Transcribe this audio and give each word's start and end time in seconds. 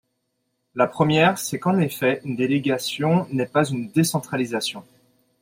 La 0.73 0.87
première, 0.87 1.37
c’est 1.37 1.59
qu’en 1.59 1.77
effet, 1.77 2.21
une 2.25 2.35
délégation 2.35 3.27
n’est 3.29 3.45
pas 3.45 3.65
une 3.69 3.91
décentralisation. 3.91 4.83